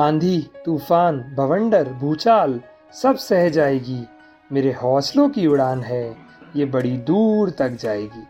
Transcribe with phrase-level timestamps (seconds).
[0.00, 2.60] आंधी, तूफ़ान, भवंडर, भूचाल
[2.92, 4.04] सब सह जाएगी।
[4.50, 6.16] मेरे हौसलों की उड़ान है,
[6.56, 8.24] ये बड़ी दूर तक जाएगी।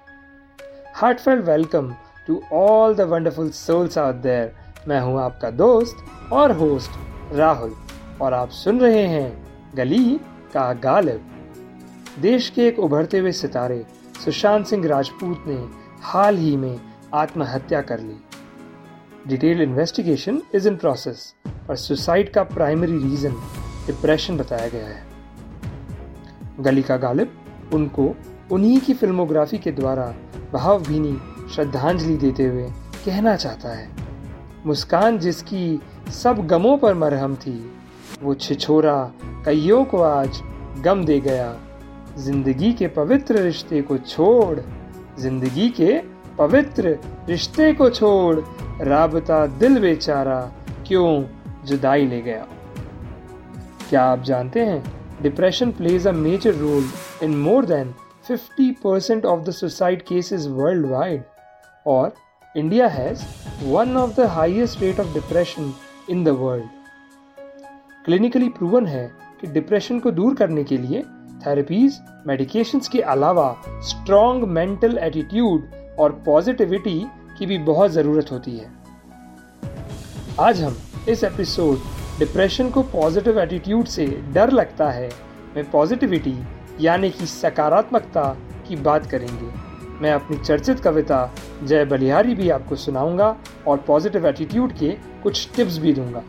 [0.94, 1.94] Heartfelt welcome
[2.26, 4.52] to all the wonderful souls out there.
[4.88, 7.74] मैं हूँ आपका दोस्त और होस्ट राहुल,
[8.22, 9.30] और आप सुन रहे हैं
[9.76, 10.18] गली
[10.54, 11.26] का गालिब।
[12.20, 13.84] देश के एक उभरते हुए सितारे
[14.24, 15.64] सुशांत सिंह राजपूत ने
[16.02, 16.80] हाल ही में
[17.14, 18.20] आत्महत्या कर ली।
[19.28, 21.34] Detail investigation is in process
[21.70, 23.34] और सुसाइड का प्राइमरी रीजन
[23.86, 25.08] डिप्रेशन बताया गया है।
[26.60, 27.32] गली का गालिब
[27.74, 28.14] उनको
[28.52, 30.14] उन्हीं की फिल्मोग्राफी के द्वारा
[30.52, 31.16] भावभीनी
[31.54, 32.68] श्रद्धांजलि देते हुए
[33.04, 33.88] कहना चाहता है।
[34.66, 35.80] मुस्कान जिसकी
[36.12, 37.72] सब गमों पर मरहम थी,
[38.22, 39.12] वो छिछोरा
[39.46, 40.40] कईयों को आज
[40.84, 41.56] गम दे गया।
[42.18, 44.60] ज़िंदगी के पवित्र रिश्ते को छोड़
[45.20, 45.92] ज़िंदगी के
[46.40, 50.40] पवित्र रिश्ते को छोड़ राबता दिल बेचारा
[50.86, 51.10] क्यों
[51.66, 52.46] जुदाई ले गया
[53.88, 54.82] क्या आप जानते हैं
[55.22, 56.88] depression plays a major role
[57.22, 57.94] in more than
[58.28, 61.24] 50% of the suicide cases worldwide
[61.86, 62.12] or
[62.54, 63.22] India has
[63.62, 65.72] one of the highest rate of depression
[66.08, 66.68] in the world.
[68.04, 69.06] Clinically proven है
[69.40, 71.02] कि डिप्रेशन को दूर करने के लिए
[71.46, 73.50] थेरेपीज मेडिकेशंस के अलावा
[73.88, 77.00] strong mental attitude और पॉजिटिविटी
[77.38, 78.70] की भी बहुत ज़रूरत होती है।
[80.40, 80.76] आज हम
[81.08, 81.78] इस एपिसोड
[82.18, 85.10] डिप्रेशन को पॉजिटिव एटीट्यूड से डर लगता है
[85.56, 86.34] में पॉजिटिविटी
[86.80, 88.24] यानी कि सकारात्मकता
[88.68, 89.50] की बात करेंगे।
[90.00, 91.18] मैं अपनी चर्चित कविता
[91.62, 93.36] जय बलिहारी भी आपको सुनाऊँगा
[93.68, 94.90] और पॉजिटिव एटीट्यूड के
[95.22, 96.22] कुछ टिप्स भी दूँगा।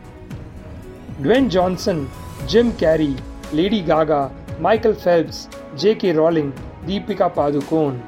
[1.20, 2.06] Dwayne Johnson
[2.50, 3.14] Jim Carrey
[3.54, 5.48] Lady Gaga Michael Phelps
[5.78, 6.52] J K Rowling
[6.86, 7.98] Deepika Padukone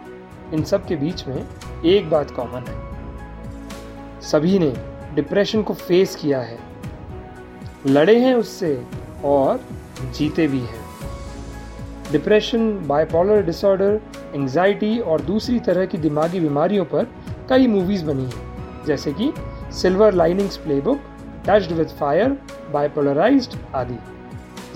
[0.55, 1.45] इन सब के बीच में
[1.87, 4.73] एक बात कॉमन है। सभी ने
[5.15, 6.59] डिप्रेशन को फेस किया है।
[7.87, 8.79] लड़े हैं उससे
[9.25, 9.61] और
[10.15, 10.83] जीते भी हैं।
[12.13, 14.01] डिप्रेशन बाइपोलर डिसऑर्डर
[14.35, 17.07] एंजाइटी और दूसरी तरह की दिमागी बीमारियों पर
[17.49, 19.33] कई मूवीज़ बनी हैं। जैसे कि
[19.73, 21.01] silver linings playbook
[21.49, 22.39] touched with fire
[22.73, 23.99] bipolarized आदि।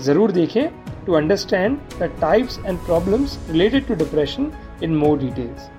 [0.03, 0.67] ज़रूर देखें
[1.05, 4.51] to understand the types and problems related to depression
[4.83, 5.69] in more details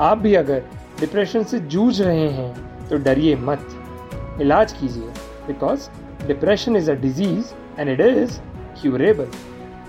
[0.00, 0.62] आप भी अगर
[1.00, 5.08] डिप्रेशन से जूझ रहे हैं तो डरिए मत। इलाज कीजिए
[5.46, 5.88] because
[6.26, 8.38] depression is a disease and it is
[8.80, 9.26] curable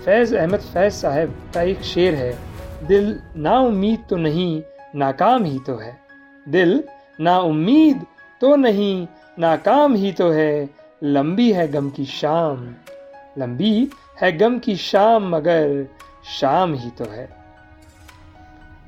[0.04, 2.32] Faiz Ahmad, Faiz साहब का एक शेर है,
[2.86, 4.62] दिल ना उम्मीद तो नहीं,
[4.94, 5.96] नाकाम ही तो है।
[6.46, 6.82] दिल
[7.20, 8.04] ना उम्मीद
[8.40, 9.06] तो नहीं,
[9.38, 10.68] नाकाम ही तो है,
[11.02, 12.74] लंबी है गम की शाम।
[13.38, 13.88] लंबी
[14.20, 15.86] है गम की शाम, मगर
[16.30, 17.28] शाम ही तो है।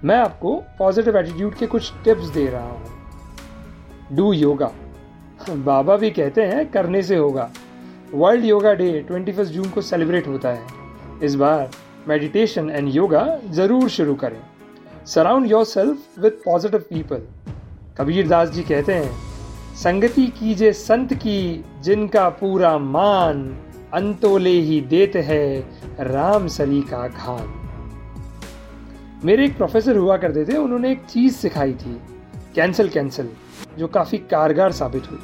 [0.05, 4.71] मैं आपको पॉजिटिव एटीट्यूड के कुछ टिप्स दे रहा हूँ। डू योगा
[5.49, 7.51] बाबा भी कहते हैं, करने से होगा।
[8.15, 10.67] वर्ल्ड योगा डे 21 जून को सेलिब्रेट होता है।
[11.23, 11.71] इस बार
[12.09, 14.41] मेडिटेशन एंड योगा ज़रूर शुरू करें।
[15.07, 17.23] Surround yourself with positive people
[17.99, 19.11] Kabir Das ji कहते हैं,
[19.75, 23.45] संगति कीजे संत की, जिनका पूरा मान
[23.95, 25.45] अंतोले ही देते है
[26.03, 27.63] राम सली का खान
[29.25, 32.01] मेरे एक प्रोफेसर हुआ करते थे, उन्होंने एक चीज़ सिखाई थी
[32.55, 33.29] कैंसिल कैंसिल
[33.79, 35.19] जो काफ़ी कारगर साबित हुई।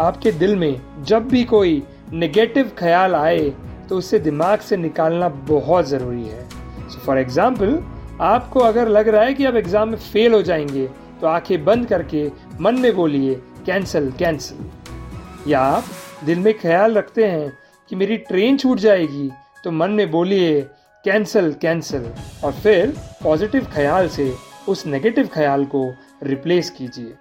[0.00, 1.82] आपके दिल में जब भी कोई
[2.12, 3.52] नेगेटिव ख्याल आए
[3.88, 6.48] तो उसे दिमाग से निकालना बहुत ज़रूरी है।
[6.88, 7.82] सो फॉर एग्ज़ाम्पल
[8.20, 10.86] आपको अगर लग रहा है कि आप एग्ज़ाम में फेल हो जाएँगे
[11.20, 12.30] तो आँखें बंद करके
[12.60, 13.34] मन में बोलिए
[13.66, 15.84] कैंसिल कैंसिल या आप
[16.24, 17.52] दिल में ख्याल रखते हैं
[17.90, 19.30] कि मेरी ट्रेन छूट जाएगी
[19.64, 20.60] तो मन में बोलिए
[21.04, 22.06] कैंसल कैंसल
[22.44, 24.34] और फिर पॉजिटिव ख्याल से
[24.68, 27.14] उस नेगेटिव ख्याल को रिप्लेस कीजिए।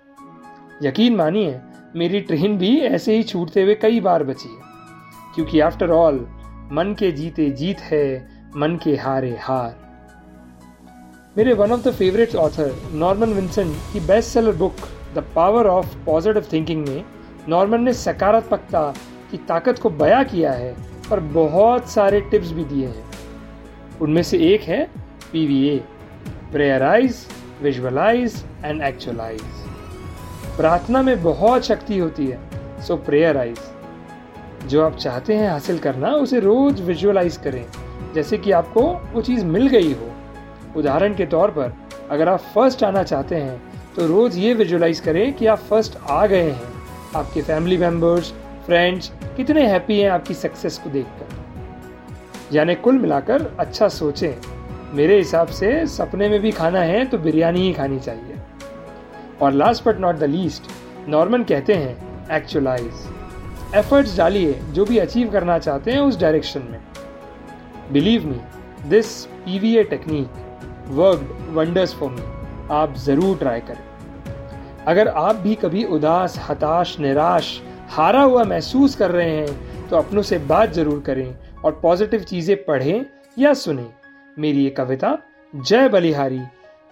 [0.88, 1.60] यकीन मानिए,
[1.96, 4.62] मेरी ट्रेन भी ऐसे ही छूटते हुए कई बार बची है।
[5.36, 6.16] क्योंकि आफ्टर ऑल
[6.72, 9.76] मन के जीते जीत है, मन के हारे हार।
[11.38, 14.76] मेरे one of the favourite author Norman Vincent की best seller book
[15.16, 17.06] the power of positive thinking में
[17.50, 18.94] नॉर्मन ने सकारात्मकता
[19.32, 20.76] की ताकत को बयां किया है
[21.12, 23.11] और बहुत सारे टिप्स भी दिए हैं।
[24.02, 24.84] उनमें से एक है
[25.32, 25.78] P V A
[26.52, 27.26] prayerize
[27.62, 29.42] visualize and actualize
[30.58, 33.60] प्रार्थना में बहुत शक्ति होती है सो प्रेयराइज
[34.68, 37.66] जो आप चाहते हैं हासिल करना, उसे रोज विजुअलाइज करें।
[38.16, 38.82] जैसे कि आपको
[39.14, 40.12] वो चीज़ मिल गई हो।
[40.78, 41.74] उदाहरण के तौर पर,
[42.12, 43.62] अगर आप फ़र्स्ट आना चाहते हैं
[43.96, 46.72] तो रोज़ ये विजुअलाइज करें कि आप फ़र्स्ट आ गए हैं।
[47.16, 48.32] आपके फैमिली मेंबर्स
[48.66, 51.40] फ्रेंड्स कितने हैप्पी हैं आपकी सक्सेस को देखकर।
[52.54, 57.62] यानी कुल मिलाकर अच्छा सोचें। मेरे हिसाब से सपने में भी खाना है तो बिरयानी
[57.62, 58.40] ही खानी चाहिए।
[59.42, 60.72] और last but not the least
[61.10, 66.80] Norman कहते हैं एक्चुअलाइज एफर्ट्स डालिए, जो भी अचीव करना चाहते हैं उस डायरेक्शन में।
[67.92, 68.40] Believe me
[68.90, 72.22] this P V A technique worked wonders for me
[72.72, 73.90] आप ज़रूर ट्राई करें।
[74.88, 80.22] अगर आप भी कभी उदास, हताश, निराश, हारा हुआ महसूस कर रहे हैं तो अपनों
[80.22, 83.06] से बात ज़रूर करें। और पॉजिटिव चीज़ें पढ़ें
[83.40, 83.86] या सुने।
[84.40, 85.18] मेरी ये कविता,
[85.56, 86.40] जय बलिहारी।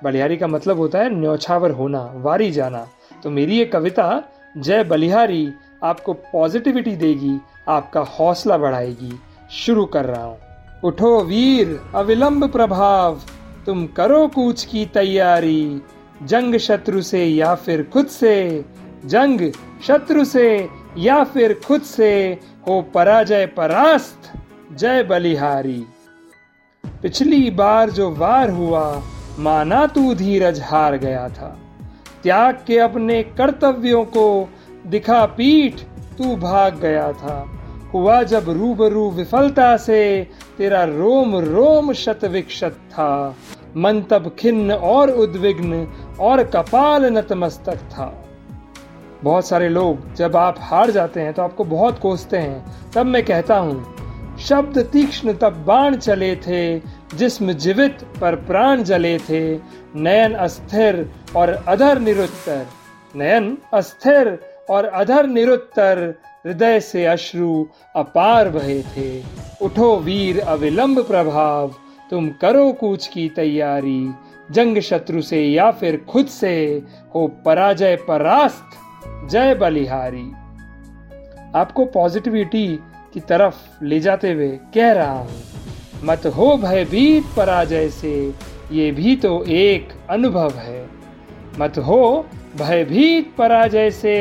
[0.03, 2.87] बलिहारी का मतलब होता है न्यौछावर होना, वारी जाना।
[3.23, 4.23] तो मेरी ये कविता,
[4.57, 9.19] जय बलिहारी, आपको पॉजिटिविटी देगी, आपका हौसला बढ़ाएगी।
[9.51, 10.37] शुरू कर रहा हूँ।
[10.83, 13.21] उठो वीर, अविलंब प्रभाव,
[13.65, 15.81] तुम करो कूच की तैयारी।
[16.23, 18.65] जंग शत्रु से या फिर खुद से,
[19.05, 19.51] जंग
[19.87, 24.38] शत्रु से या फिर खुद से, हो पराजय परास्त।
[24.77, 25.87] जय बलिहारी।
[27.01, 29.01] पिछली बार जो वार हुआ,
[29.39, 31.59] माना तू धीरज हार गया था।
[32.23, 34.49] त्याग के अपने कर्तव्यों को
[34.87, 35.73] दिखा पीठ,
[36.17, 37.51] तू भाग गया था।
[37.93, 40.27] हुआ जब रूबरू विफलता से,
[40.57, 43.35] तेरा रोम रोम शत विक्षत था।
[43.77, 45.87] मन तब खिन्न और उद्विग्न
[46.19, 48.25] और कपाल नतमस्तक था।
[49.23, 53.25] बहुत सारे लोग, जब आप हार जाते हैं तो आपको बहुत कोसते हैं। तब मैं
[53.25, 53.98] कहता हूँ
[54.39, 56.79] शब्द तीक्ष्ण तब बाण चले थे,
[57.17, 59.55] जिस्म जीवित पर प्राण जले थे।
[59.95, 62.65] नयन अस्थिर और अधर निरुत्तर।
[63.15, 64.39] नयन अस्थिर
[64.69, 66.15] और अधर निरुत्तर
[66.47, 67.65] हृदय से अश्रु
[67.95, 69.23] अपार बहे थे।
[69.61, 71.75] उठो वीर अविलंब प्रभाव,
[72.09, 74.11] तुम करो कूच की तैयारी।
[74.51, 76.81] जंग शत्रु से या फिर खुद से
[77.15, 78.69] हो पराजय परास्त।
[79.29, 80.31] जय बलिहारी।
[81.55, 82.79] आपको पॉजिटिविटी
[83.13, 85.41] की तरफ़ ले जाते हुए कह रहा हूँ,
[86.03, 88.13] मत हो भयभीत पराजय से,
[88.71, 90.85] ये भी तो एक अनुभव है।
[91.59, 92.25] मत हो
[92.57, 94.17] भयभीत पराजय से,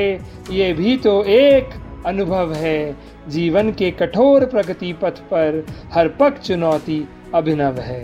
[0.50, 1.70] ये भी तो एक
[2.06, 2.96] अनुभव है।
[3.29, 7.05] जीवन के कठोर प्रगति पथ पर हर पक चुनौती
[7.35, 8.00] अभिनव है।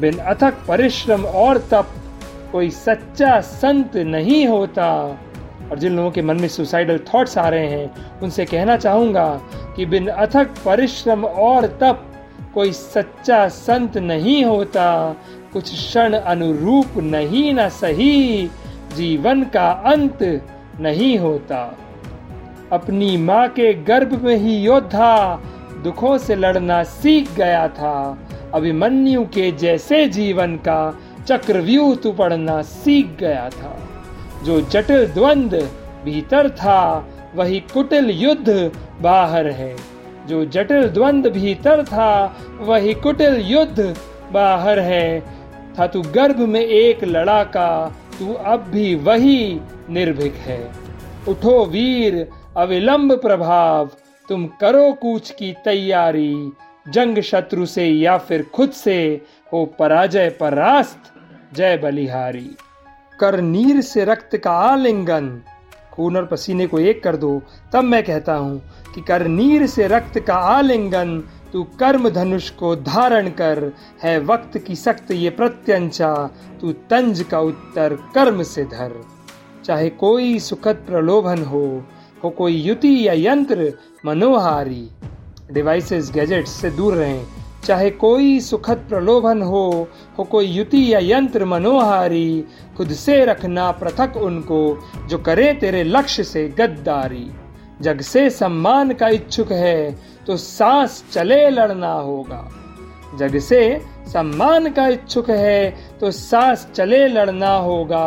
[0.00, 1.94] बिन अथक परिश्रम और तप
[2.52, 4.90] कोई सच्चा संत नहीं होता।
[5.70, 9.40] और जिन लोगों के मन में सुसाइडल थॉट्स आ रहे हैं, उनसे कहना चाहूँगा
[9.76, 12.06] कि बिन अथक परिश्रम और तप
[12.54, 15.16] कोई सच्चा संत नहीं होता,
[15.52, 18.50] कुछ क्षण अनुरूप नहीं न सही,
[18.96, 20.22] जीवन का अंत
[20.80, 21.78] नहीं होता।
[22.72, 25.40] अपनी माँ के गर्भ में ही योद्धा
[25.84, 28.18] दुखों से लड़ना सीख गया था,
[28.54, 33.76] अभिमन्यु के जैसे जीवन का चक्रव्यूह तू पढ़ना सीख गया था।
[34.44, 35.54] जो जटिल द्वंद
[36.04, 39.76] भीतर था, वही कुटिल युद्ध बाहर है।
[40.28, 43.96] जो जटिल द्वंद भीतर था, वही कुटिल युद्ध
[44.32, 45.20] बाहर है।
[45.78, 49.60] था तू गर्भ में एक लड़ाका, तू अब भी वही
[49.90, 50.72] निर्भीक है।
[51.28, 53.90] उठो वीर, अविलंब प्रभाव,
[54.28, 56.52] तुम करो कूच की तैयारी।
[56.88, 59.20] जंग शत्रु से या फिर खुद से
[59.52, 61.12] हो पराजय परास्त,
[61.56, 62.50] जय बलिहारी।
[63.20, 65.42] कर नीर से रक्त का आलिंगन।
[65.92, 68.62] खून और पसीने को एक कर दो, तब मैं कहता हूँ
[68.94, 71.18] कि कर नीर से रक्त का आलिंगन,
[71.52, 73.72] तू कर्म धनुष को धारण कर।
[74.02, 79.00] है वक्त की सख्त ये प्रत्यंचा, तू तंज का उत्तर कर्म से धर।
[79.64, 81.84] चाहे कोई सुखद प्रलोभन हो
[82.24, 83.72] हो कोई युति या यंत्र,
[84.06, 84.88] मनोहारी।
[85.52, 87.26] डिवाइसेस गैजेट्स से दूर रहें।
[87.64, 89.88] चाहे कोई सुखद प्रलोभन हो
[90.18, 92.44] हो कोई युति या यंत्र मनोहारी,
[92.76, 97.30] खुद से रखना पृथक उनको, जो करे तेरे लक्ष्य से गद्दारी।
[97.80, 102.48] जग से सम्मान का इच्छुक है तो सांस चले लड़ना होगा।
[103.18, 103.60] जग से
[104.06, 108.06] सम्मान का इच्छुक है तो सांस चले लड़ना होगा।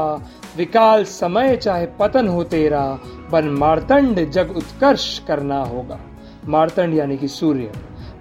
[0.57, 2.99] विकाल समय चाहे पतन हो तेरा,
[3.31, 5.99] बन मारतंड जग उत्कर्ष करना होगा।
[6.47, 7.71] मारतंड यानी कि सूर्य।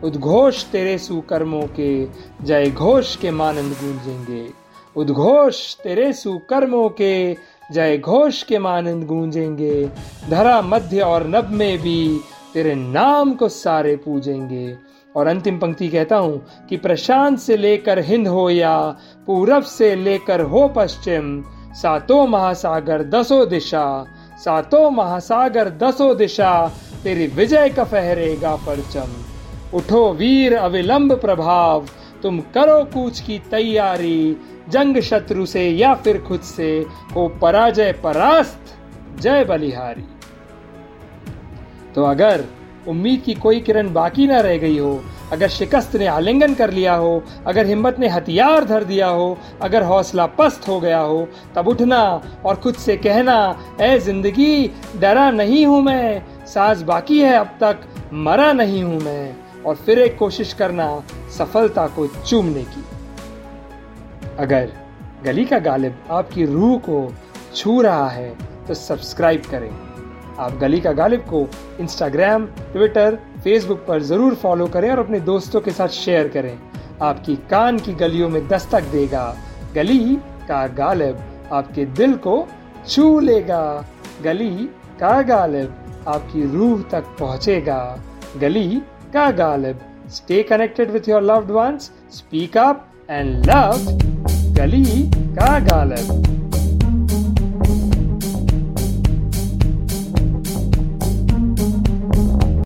[0.05, 2.09] उद्घोष तेरे सुकर्मों के
[2.43, 4.51] जय घोष के मानंद गूंजेंगे।
[4.97, 7.37] उद्घोष तेरे सुकर्मों के
[7.73, 9.91] जय घोष के मानंद गूंजेंगे।
[10.31, 12.21] धरा मध्य और नभ में भी
[12.55, 14.77] तेरे नाम को सारे पूजेंगे।
[15.17, 20.41] और अंतिम पंक्ति कहता हूँ कि प्रशांत से लेकर हिंद हो या पूरब से लेकर
[20.41, 24.07] हो पश्चिम, सातों महासागर दसों दिशा,
[24.45, 26.73] सातों महासागर दसों दिशा,
[27.05, 29.32] तेरी विजय का फहरेगा परचम।
[29.75, 31.87] उठो वीर अविलंब प्रभाव।
[32.23, 34.37] तुम करो कूच की तैयारी,
[34.71, 36.71] जंग शत्रु से या फिर खुद से
[37.14, 38.76] हो पराजय परास्त।
[39.21, 40.05] जय बलिहारी।
[41.95, 42.45] तो अगर
[42.88, 45.02] उम्मीद की कोई किरण बाकी ना रह गई हो,
[45.33, 49.83] अगर शिकस्त ने आलिंगन कर लिया हो, अगर हिम्मत ने हथियार धर दिया हो, अगर
[49.83, 52.00] हौसला पस्त हो गया हो, तब उठना
[52.45, 53.37] और खुद से कहना
[53.81, 57.81] ए ज़िंदगी, डरा नहीं हूँ मैं, साज बाकी है अब तक,
[58.12, 60.88] मरा नहीं हूँ मैं। और फिर एक कोशिश करना
[61.38, 62.85] सफलता को चूमने की।
[64.38, 64.73] अगर
[65.25, 67.12] गली का गालिब आपकी रूह को
[67.54, 68.31] छू रहा है
[68.66, 69.71] तो सब्सक्राइब करें।
[70.38, 71.47] आप गली का गालिब को
[71.81, 76.59] इंस्टाग्राम ट्विटर फेसबुक पर ज़रूर फॉलो करें और अपने दोस्तों के साथ शेयर करें।
[77.02, 79.25] आपकी कान की गलियों में दस्तक देगा।
[79.75, 80.16] गली
[80.49, 81.19] का गालिब
[81.52, 82.47] आपके दिल को
[82.88, 83.64] छू लेगा।
[84.23, 84.50] गली
[85.00, 87.78] का गालिब आपकी रूह तक पहुंचेगा।
[88.37, 89.76] गली Ka Galib.
[90.09, 93.81] Stay connected with your loved ones, speak up, and love
[94.59, 96.42] Gali Ka Galib.